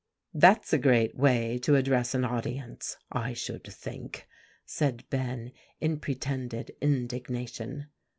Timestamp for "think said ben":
3.65-5.51